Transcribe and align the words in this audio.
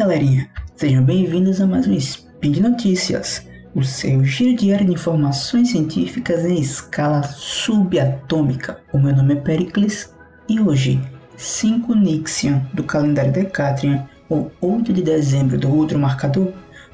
galerinha, 0.00 0.48
sejam 0.76 1.04
bem-vindos 1.04 1.60
a 1.60 1.66
mais 1.66 1.86
um 1.86 1.92
Spin 1.92 2.52
de 2.52 2.62
Notícias, 2.62 3.46
o 3.74 3.84
seu 3.84 4.24
giro 4.24 4.56
diário 4.56 4.86
de 4.86 4.94
informações 4.94 5.72
científicas 5.72 6.42
em 6.46 6.58
escala 6.58 7.22
subatômica. 7.22 8.80
O 8.94 8.98
meu 8.98 9.14
nome 9.14 9.34
é 9.34 9.36
Pericles 9.36 10.10
e 10.48 10.58
hoje, 10.58 10.98
5 11.36 11.94
Nixian 11.94 12.66
do 12.72 12.82
calendário 12.82 13.30
Decatrian, 13.30 14.08
ou 14.26 14.50
8 14.62 14.90
de 14.90 15.02
dezembro 15.02 15.58
do 15.58 15.70
outro 15.70 15.98
marcador, 15.98 16.50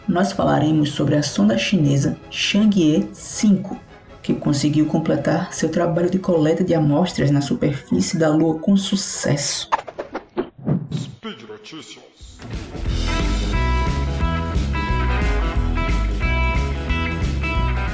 nós 0.08 0.32
falaremos 0.32 0.90
sobre 0.90 1.14
a 1.14 1.22
sonda 1.22 1.56
chinesa 1.56 2.18
Chang'e 2.28 3.08
5, 3.12 3.78
que 4.20 4.34
conseguiu 4.34 4.86
completar 4.86 5.52
seu 5.52 5.68
trabalho 5.68 6.10
de 6.10 6.18
coleta 6.18 6.64
de 6.64 6.74
amostras 6.74 7.30
na 7.30 7.40
superfície 7.40 8.18
da 8.18 8.28
Lua 8.30 8.58
com 8.58 8.76
sucesso. 8.76 9.70
Speed 10.92 11.42
Notícias. 11.48 12.16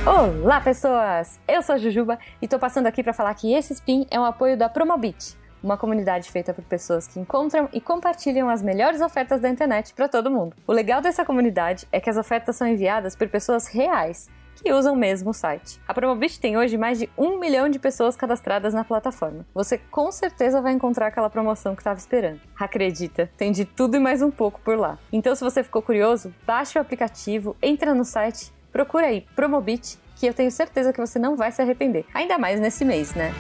Olá, 0.05 0.61
pessoas! 0.61 1.39
Eu 1.47 1.63
sou 1.63 1.77
a 1.77 1.79
Jujuba 1.79 2.19
e 2.41 2.49
tô 2.49 2.59
passando 2.59 2.89
aqui 2.89 3.05
para 3.05 3.13
falar 3.13 3.33
que 3.35 3.55
esse 3.55 3.73
spin 3.73 4.05
é 4.11 4.19
um 4.19 4.25
apoio 4.25 4.57
da 4.57 4.69
Promobit, 4.69 5.37
uma 5.63 5.77
comunidade 5.77 6.29
feita 6.29 6.53
por 6.53 6.65
pessoas 6.65 7.07
que 7.07 7.21
encontram 7.21 7.69
e 7.73 7.81
compartilham 7.81 8.49
as 8.49 8.65
melhores 8.65 9.01
ofertas 9.01 9.41
da 9.41 9.49
internet 9.49 9.95
para 9.95 10.09
todo 10.09 10.29
mundo. 10.29 10.57
O 10.67 10.73
legal 10.73 11.01
dessa 11.01 11.25
comunidade 11.25 11.87
é 11.93 12.01
que 12.01 12.11
as 12.11 12.17
ofertas 12.17 12.57
são 12.57 12.67
enviadas 12.67 13.15
por 13.15 13.29
pessoas 13.29 13.69
reais 13.69 14.29
que 14.57 14.73
usam 14.73 14.97
mesmo 14.97 15.31
o 15.31 15.33
site. 15.33 15.81
A 15.87 15.95
Promobit 15.95 16.41
tem 16.41 16.57
hoje 16.57 16.77
mais 16.77 16.99
de 16.99 17.09
um 17.17 17.39
milhão 17.39 17.69
de 17.69 17.79
pessoas 17.79 18.17
cadastradas 18.17 18.75
na 18.75 18.83
plataforma. 18.83 19.47
Você 19.55 19.79
com 19.79 20.11
certeza 20.11 20.61
vai 20.61 20.73
encontrar 20.73 21.07
aquela 21.07 21.31
promoção 21.31 21.77
que 21.77 21.81
estava 21.81 22.01
esperando. 22.01 22.41
Acredita, 22.59 23.31
tem 23.37 23.53
de 23.53 23.65
tudo 23.65 23.97
e 23.97 24.01
mais 24.01 24.21
um 24.21 24.33
pouco 24.33 24.61
por 24.63 24.77
lá. 24.77 24.99
Então, 25.13 25.33
se 25.37 25.45
você 25.45 25.63
ficou 25.63 25.81
curioso, 25.81 26.35
baixe 26.45 26.77
o 26.77 26.83
aplicativo, 26.83 27.57
entra 27.63 27.95
no 27.95 28.05
site 28.05 28.53
Procura 28.73 29.09
aí 29.09 29.27
Promobit, 29.37 29.99
que 30.17 30.27
eu 30.27 30.33
tenho 30.33 30.51
certeza 30.51 30.95
que 30.95 31.01
você 31.01 31.19
não 31.19 31.37
vai 31.37 31.53
se 31.53 31.61
arrepender. 31.61 32.07
Ainda 32.15 32.39
mais 32.39 32.59
nesse 32.59 32.87
mês, 32.87 33.15
né? 33.15 33.31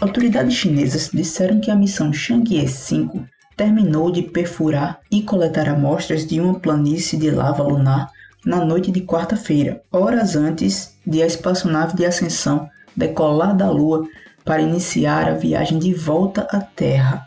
Autoridades 0.00 0.54
chinesas 0.54 1.10
disseram 1.12 1.60
que 1.60 1.70
a 1.70 1.76
missão 1.76 2.12
Chang'e 2.12 2.66
5 2.66 3.26
terminou 3.56 4.10
de 4.10 4.22
perfurar 4.22 5.00
e 5.10 5.22
coletar 5.22 5.68
amostras 5.68 6.26
de 6.26 6.40
uma 6.40 6.58
planície 6.58 7.18
de 7.18 7.30
lava 7.30 7.62
lunar 7.62 8.10
na 8.44 8.64
noite 8.64 8.90
de 8.90 9.00
quarta-feira, 9.00 9.82
horas 9.90 10.34
antes 10.34 10.96
de 11.06 11.22
a 11.22 11.26
espaçonave 11.26 11.96
de 11.96 12.04
ascensão 12.04 12.68
decolar 12.96 13.56
da 13.56 13.70
Lua 13.70 14.06
para 14.44 14.62
iniciar 14.62 15.28
a 15.28 15.34
viagem 15.34 15.78
de 15.78 15.94
volta 15.94 16.46
à 16.50 16.60
Terra. 16.60 17.26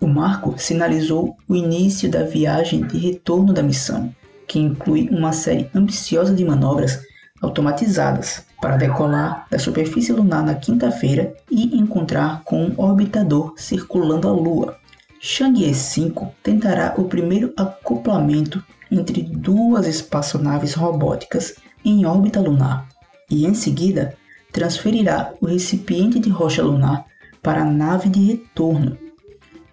O 0.00 0.06
marco 0.06 0.54
sinalizou 0.58 1.36
o 1.48 1.56
início 1.56 2.10
da 2.10 2.22
viagem 2.22 2.86
de 2.86 2.98
retorno 2.98 3.52
da 3.52 3.62
missão, 3.62 4.14
que 4.46 4.58
inclui 4.58 5.08
uma 5.10 5.32
série 5.32 5.70
ambiciosa 5.74 6.34
de 6.34 6.44
manobras 6.44 7.00
automatizadas 7.40 8.44
para 8.60 8.76
decolar 8.76 9.46
da 9.50 9.58
superfície 9.58 10.12
lunar 10.12 10.44
na 10.44 10.54
quinta-feira 10.54 11.34
e 11.50 11.76
encontrar 11.78 12.42
com 12.44 12.64
um 12.64 12.74
orbitador 12.76 13.54
circulando 13.56 14.28
a 14.28 14.32
Lua. 14.32 14.76
Chang'e 15.20 15.74
5 15.74 16.34
tentará 16.42 16.94
o 16.98 17.04
primeiro 17.04 17.52
acoplamento 17.56 18.62
entre 18.94 19.22
duas 19.22 19.86
espaçonaves 19.86 20.74
robóticas 20.74 21.54
em 21.84 22.06
órbita 22.06 22.40
lunar 22.40 22.88
e, 23.30 23.46
em 23.46 23.54
seguida, 23.54 24.16
transferirá 24.52 25.34
o 25.40 25.46
recipiente 25.46 26.18
de 26.18 26.30
rocha 26.30 26.62
lunar 26.62 27.04
para 27.42 27.62
a 27.62 27.64
nave 27.64 28.08
de 28.08 28.20
retorno. 28.24 28.96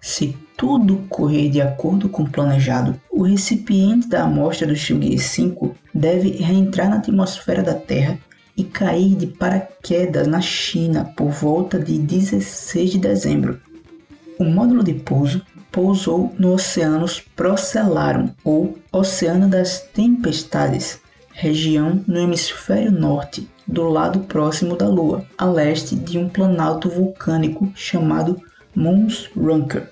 Se 0.00 0.36
tudo 0.56 1.04
correr 1.08 1.48
de 1.48 1.60
acordo 1.60 2.08
com 2.08 2.24
o 2.24 2.30
planejado, 2.30 3.00
o 3.10 3.22
recipiente 3.22 4.08
da 4.08 4.24
amostra 4.24 4.66
do 4.66 4.74
Chang'e 4.74 5.18
5 5.18 5.74
deve 5.94 6.30
reentrar 6.30 6.90
na 6.90 6.96
atmosfera 6.96 7.62
da 7.62 7.74
Terra 7.74 8.18
e 8.56 8.64
cair 8.64 9.14
de 9.14 9.26
paraquedas 9.26 10.26
na 10.26 10.40
China 10.40 11.12
por 11.16 11.30
volta 11.30 11.78
de 11.78 11.98
16 11.98 12.90
de 12.90 12.98
dezembro. 12.98 13.60
O 14.38 14.44
módulo 14.44 14.82
de 14.82 14.94
pouso 14.94 15.40
pousou 15.72 16.32
no 16.38 16.52
Oceanus 16.52 17.18
Procellarum, 17.18 18.28
ou 18.44 18.78
Oceano 18.92 19.48
das 19.48 19.80
Tempestades, 19.80 21.00
região 21.32 22.04
no 22.06 22.18
hemisfério 22.18 22.92
norte, 22.92 23.48
do 23.66 23.88
lado 23.88 24.20
próximo 24.20 24.76
da 24.76 24.86
Lua, 24.86 25.24
a 25.36 25.46
leste 25.46 25.96
de 25.96 26.18
um 26.18 26.28
planalto 26.28 26.90
vulcânico 26.90 27.72
chamado 27.74 28.40
Mons 28.76 29.30
Runker. 29.34 29.88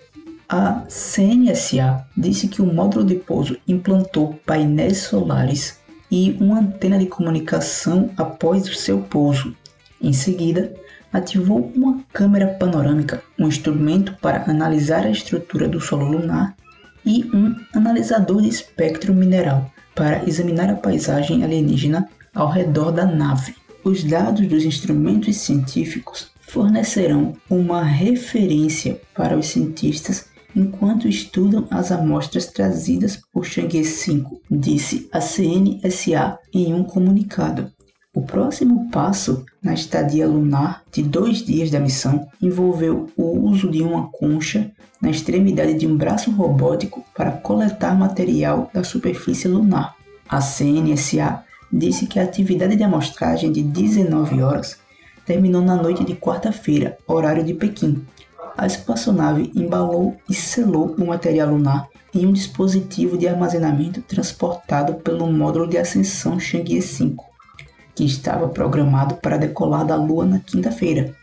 A 0.48 0.82
CNSA 0.88 2.04
disse 2.16 2.48
que 2.48 2.60
o 2.60 2.66
módulo 2.66 3.04
de 3.04 3.14
pouso 3.14 3.56
implantou 3.66 4.38
painéis 4.44 4.98
solares 4.98 5.78
e 6.10 6.36
uma 6.40 6.58
antena 6.58 6.98
de 6.98 7.06
comunicação 7.06 8.10
após 8.16 8.68
o 8.68 8.74
seu 8.74 8.98
pouso. 8.98 9.56
Em 10.00 10.12
seguida, 10.12 10.72
ativou 11.12 11.70
uma 11.74 12.02
câmera 12.12 12.46
panorâmica, 12.46 13.22
um 13.38 13.48
instrumento 13.48 14.16
para 14.20 14.50
analisar 14.50 15.04
a 15.04 15.10
estrutura 15.10 15.68
do 15.68 15.80
solo 15.80 16.06
lunar 16.06 16.56
e 17.04 17.24
um 17.34 17.54
analisador 17.74 18.42
de 18.42 18.48
espectro 18.48 19.12
mineral 19.12 19.70
para 19.94 20.24
examinar 20.26 20.70
a 20.70 20.76
paisagem 20.76 21.44
alienígena 21.44 22.08
ao 22.34 22.48
redor 22.50 22.92
da 22.92 23.04
nave. 23.04 23.54
Os 23.82 24.04
dados 24.04 24.46
dos 24.46 24.64
instrumentos 24.64 25.36
científicos 25.36 26.30
fornecerão 26.40 27.36
uma 27.48 27.82
referência 27.82 29.00
para 29.14 29.36
os 29.36 29.46
cientistas 29.46 30.26
enquanto 30.54 31.08
estudam 31.08 31.66
as 31.70 31.92
amostras 31.92 32.46
trazidas 32.46 33.20
por 33.32 33.44
Chang'e 33.44 33.84
5, 33.84 34.42
disse 34.50 35.08
a 35.12 35.20
CNSA 35.20 36.38
em 36.52 36.74
um 36.74 36.82
comunicado. 36.82 37.72
O 38.12 38.22
próximo 38.22 38.90
passo 38.90 39.46
na 39.62 39.72
estadia 39.72 40.26
lunar 40.26 40.82
de 40.90 41.00
dois 41.00 41.44
dias 41.44 41.70
da 41.70 41.78
missão 41.78 42.26
envolveu 42.42 43.08
o 43.16 43.48
uso 43.48 43.70
de 43.70 43.82
uma 43.82 44.08
concha 44.08 44.68
na 45.00 45.10
extremidade 45.10 45.74
de 45.74 45.86
um 45.86 45.96
braço 45.96 46.32
robótico 46.32 47.04
para 47.16 47.30
coletar 47.30 47.96
material 47.96 48.68
da 48.74 48.82
superfície 48.82 49.46
lunar. 49.46 49.94
A 50.28 50.40
CNSA 50.40 51.44
disse 51.72 52.08
que 52.08 52.18
a 52.18 52.24
atividade 52.24 52.74
de 52.74 52.82
amostragem 52.82 53.52
de 53.52 53.62
19 53.62 54.42
horas 54.42 54.76
terminou 55.24 55.62
na 55.62 55.76
noite 55.76 56.02
de 56.02 56.16
quarta-feira, 56.16 56.98
horário 57.06 57.44
de 57.44 57.54
Pequim. 57.54 58.04
A 58.58 58.66
espaçonave 58.66 59.52
embalou 59.54 60.16
e 60.28 60.34
selou 60.34 60.96
o 60.98 61.06
material 61.06 61.50
lunar 61.50 61.88
em 62.12 62.26
um 62.26 62.32
dispositivo 62.32 63.16
de 63.16 63.28
armazenamento 63.28 64.02
transportado 64.02 64.94
pelo 64.94 65.32
módulo 65.32 65.68
de 65.68 65.78
ascensão 65.78 66.40
Chang'e 66.40 66.82
5 66.82 67.29
que 68.00 68.06
estava 68.06 68.48
programado 68.48 69.16
para 69.16 69.36
decolar 69.36 69.84
da 69.84 69.94
Lua 69.94 70.24
na 70.24 70.38
quinta-feira, 70.38 71.14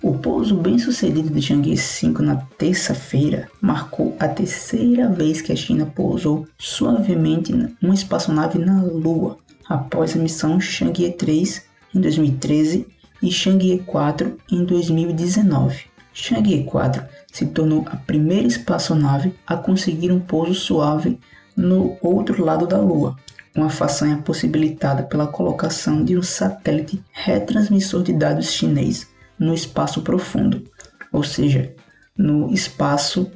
O 0.00 0.16
pouso 0.16 0.54
bem-sucedido 0.54 1.28
de 1.28 1.42
Chang'e 1.42 1.76
5 1.76 2.22
na 2.22 2.36
terça-feira 2.56 3.48
marcou 3.60 4.16
a 4.20 4.28
terceira 4.28 5.08
vez 5.08 5.40
que 5.40 5.52
a 5.52 5.56
China 5.56 5.86
pousou 5.86 6.46
suavemente 6.56 7.52
uma 7.82 7.94
espaçonave 7.94 8.60
na 8.60 8.80
Lua, 8.80 9.38
após 9.68 10.14
a 10.14 10.18
missão 10.20 10.60
Chang'e 10.60 11.10
3 11.10 11.62
em 11.94 12.00
2013 12.00 12.86
e 13.20 13.32
Chang'e 13.32 13.80
4 13.80 14.38
em 14.52 14.64
2019. 14.64 15.97
Chang'e 16.20 16.64
4 16.64 17.04
se 17.32 17.46
tornou 17.46 17.86
a 17.86 17.96
primeira 17.96 18.48
espaçonave 18.48 19.32
a 19.46 19.56
conseguir 19.56 20.10
um 20.10 20.18
pouso 20.18 20.52
suave 20.52 21.16
no 21.56 21.96
outro 22.02 22.44
lado 22.44 22.66
da 22.66 22.76
Lua, 22.80 23.16
uma 23.54 23.70
façanha 23.70 24.16
possibilitada 24.18 25.04
pela 25.04 25.28
colocação 25.28 26.04
de 26.04 26.18
um 26.18 26.22
satélite 26.22 27.00
retransmissor 27.12 28.02
de 28.02 28.12
dados 28.12 28.50
chinês 28.50 29.08
no 29.38 29.54
espaço 29.54 30.02
profundo. 30.02 30.64
ou 31.12 31.22
seja, 31.22 31.72
no 32.16 32.52
espaço 32.52 33.30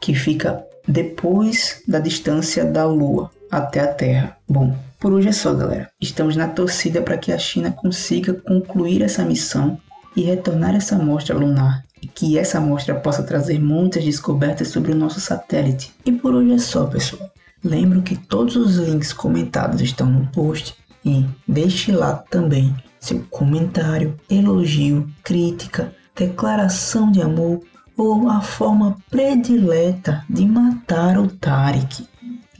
que 0.00 0.14
fica 0.14 0.62
depois 0.86 1.82
da 1.88 1.98
distância 1.98 2.62
da 2.64 2.84
Lua 2.84 3.30
até 3.50 3.80
a 3.80 3.88
Terra. 3.92 4.36
Bom, 4.46 4.76
por 5.00 5.14
hoje 5.14 5.28
é 5.28 5.32
só, 5.32 5.54
galera. 5.54 5.90
Estamos 5.98 6.36
na 6.36 6.46
torcida 6.46 7.00
para 7.00 7.16
que 7.16 7.32
a 7.32 7.38
China 7.38 7.72
consiga 7.72 8.34
concluir 8.34 9.00
essa 9.00 9.24
missão 9.24 9.80
e 10.14 10.22
retornar 10.22 10.76
essa 10.76 10.96
amostra 10.96 11.34
lunar 11.34 11.85
e 12.02 12.06
que 12.06 12.38
essa 12.38 12.58
amostra 12.58 12.94
possa 12.94 13.22
trazer 13.22 13.58
muitas 13.58 14.04
descobertas 14.04 14.68
sobre 14.68 14.92
o 14.92 14.96
nosso 14.96 15.20
satélite. 15.20 15.92
E 16.04 16.12
por 16.12 16.34
hoje 16.34 16.52
é 16.52 16.58
só, 16.58 16.86
pessoal. 16.86 17.30
Lembro 17.64 18.02
que 18.02 18.16
todos 18.16 18.54
os 18.56 18.76
links 18.76 19.12
comentados 19.12 19.80
estão 19.80 20.06
no 20.06 20.26
post 20.28 20.76
e 21.04 21.24
deixe 21.48 21.90
lá 21.92 22.14
também 22.14 22.74
seu 23.00 23.24
comentário, 23.30 24.18
elogio, 24.28 25.08
crítica, 25.22 25.92
declaração 26.14 27.10
de 27.10 27.22
amor 27.22 27.60
ou 27.96 28.28
a 28.28 28.40
forma 28.40 28.96
predileta 29.10 30.24
de 30.28 30.44
matar 30.44 31.18
o 31.18 31.28
Tarek. 31.28 32.06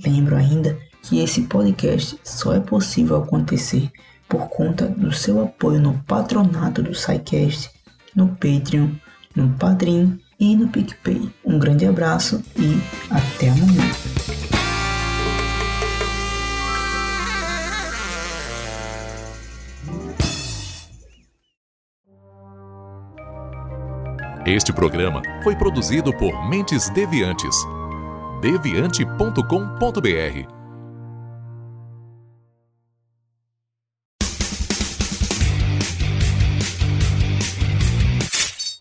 Lembro 0.04 0.36
ainda 0.36 0.78
que 1.02 1.20
esse 1.20 1.42
podcast 1.42 2.18
só 2.24 2.54
é 2.54 2.60
possível 2.60 3.16
acontecer 3.16 3.90
por 4.28 4.48
conta 4.48 4.86
do 4.86 5.12
seu 5.12 5.42
apoio 5.42 5.80
no 5.80 6.02
patronato 6.04 6.82
do 6.82 6.94
SciCast, 6.94 7.70
no 8.14 8.28
Patreon, 8.28 8.90
no 9.36 9.50
Padrim 9.50 10.18
e 10.40 10.56
no 10.56 10.68
PicPay. 10.68 11.30
Um 11.44 11.58
grande 11.58 11.86
abraço 11.86 12.42
e 12.58 12.80
até 13.10 13.50
amanhã. 13.50 13.82
Este 24.46 24.72
programa 24.72 25.20
foi 25.42 25.56
produzido 25.56 26.16
por 26.16 26.48
Mentes 26.48 26.88
Deviantes. 26.90 27.56
deviante.com.br 28.40 30.55